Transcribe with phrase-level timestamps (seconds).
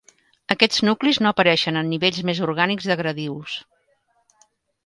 [0.53, 3.63] Aquests nuclis no apareixen en nivells més orgànics de "Gradius".